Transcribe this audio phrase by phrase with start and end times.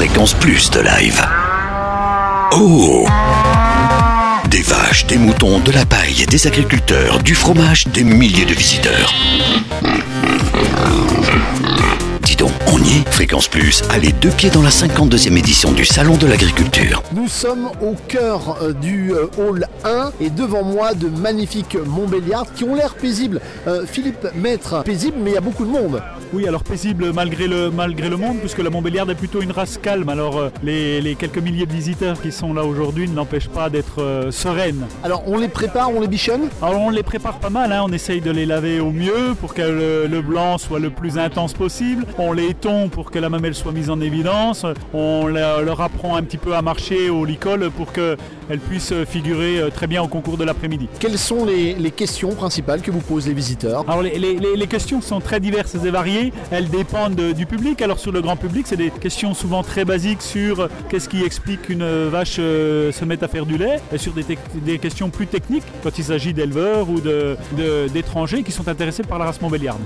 [0.00, 1.22] Fréquence Plus de live.
[2.52, 3.06] Oh
[4.48, 9.12] Des vaches, des moutons, de la paille, des agriculteurs, du fromage, des milliers de visiteurs.
[12.22, 12.50] Dis donc,
[12.90, 17.02] Fréquence Plus, allez deux pieds dans la 52e édition du Salon de l'Agriculture.
[17.14, 22.52] Nous sommes au cœur euh, du euh, hall 1 et devant moi de magnifiques Montbéliards
[22.52, 23.40] qui ont l'air paisibles.
[23.68, 26.02] Euh, Philippe Maître, paisible mais il y a beaucoup de monde.
[26.32, 29.78] Oui, alors paisible malgré le, malgré le monde, puisque la Montbéliarde est plutôt une race
[29.78, 30.08] calme.
[30.08, 34.00] Alors les, les quelques milliers de visiteurs qui sont là aujourd'hui ne l'empêchent pas d'être
[34.02, 34.86] euh, sereines.
[35.04, 36.48] Alors on les prépare, on les bichonne?
[36.62, 37.82] Alors on les prépare pas mal, hein.
[37.84, 41.18] on essaye de les laver au mieux pour que le, le blanc soit le plus
[41.18, 42.04] intense possible.
[42.18, 42.54] On les
[42.88, 44.64] pour que la mamelle soit mise en évidence.
[44.94, 49.70] On leur apprend un petit peu à marcher au licol pour qu'elles puissent figurer euh,
[49.70, 50.88] très bien au concours de l'après-midi.
[50.98, 53.84] Quelles sont les, les questions principales que vous posent les visiteurs?
[53.88, 57.46] Alors les, les- les- les questions sont très diverses et variées, elles dépendent de- du
[57.46, 57.80] public.
[57.82, 61.22] Alors sur le grand public, c'est des questions souvent très basiques sur euh, qu'est-ce qui
[61.24, 65.26] explique qu'une vache euh, se mette à faire du lait, et sur des, questions plus
[65.26, 69.40] techniques quand il s'agit d'éleveurs ou de- de- d'étrangers qui sont intéressés par la race
[69.40, 69.80] montbéliarde.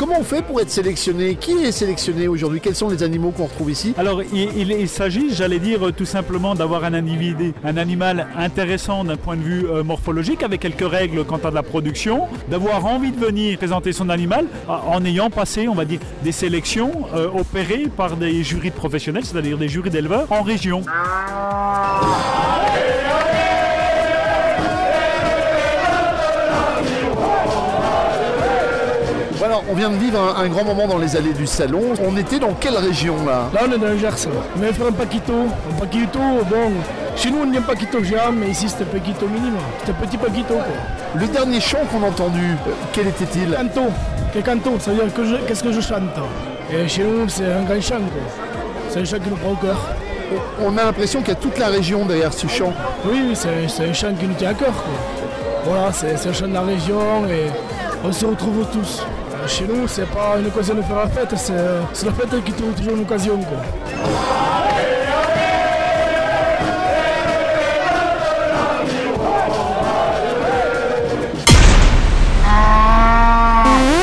[0.00, 1.34] Comment on fait pour être sélectionné?
[1.34, 2.58] Qui est sélectionné aujourd'hui?
[2.62, 3.92] Quels sont les animaux qu'on retrouve ici?
[3.98, 8.26] Alors il, il- il s'agit, j'allais dire, euh, tout simplement d'avoir un individu, un animal
[8.34, 12.28] intéressant d'un point de vue euh, morphologique, avec quelques règles quant à de la production,
[12.48, 16.32] d'avoir envie de venir présenter son animal euh, en ayant passé, on va dire, des
[16.32, 20.80] sélections euh, opérées par des jurys de professionnels, c'est-à-dire des jurys d'éleveurs en région.
[29.40, 31.80] Voilà, on vient de vivre un, un grand moment dans les allées du salon.
[32.06, 33.48] On était dans quelle région là?
[33.54, 34.10] Là, on est dans le Gers.
[34.18, 35.32] Faire un paquito.
[35.32, 36.18] Un paquito,
[36.50, 36.72] bon,
[37.16, 39.54] chez nous, on un paquito géant, mais ici, un paquito minime.
[39.84, 40.64] C'est un petit paquito, quoi.
[41.14, 43.52] Le dernier chant qu'on a entendu, euh, quel était-il?
[43.54, 43.88] Canto.
[44.34, 46.02] Quel canto, ça veut dire que je- qu'est-ce que je chante?
[46.70, 48.44] Et chez nous, c'est un grand chant, quoi.
[48.90, 49.78] C'est un chant qui nous prend au cœur.
[50.62, 52.72] On a l'impression qu'il y a toute la région derrière ce chant.
[53.06, 54.92] Oui, oui, c'est un chant qui nous tient à cœur, quoi.
[55.64, 57.46] Voilà, c'est un chant de la région et
[58.04, 59.02] on se retrouve tous.
[59.46, 62.72] Chez nous, c'est pas une occasion de faire la fête, c'est la fête qui trouve
[62.74, 63.58] toujours une occasion, quoi.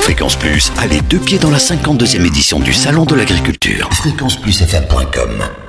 [0.02, 3.90] Fréquence Plus, allez deux pieds dans la 52e édition du Salon de l'Agriculture.
[3.94, 5.66] Fréquenceplusfm.com